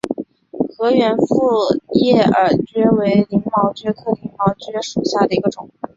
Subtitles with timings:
[0.75, 5.69] 河源复叶耳蕨为鳞毛蕨科复叶耳蕨属下的一个种。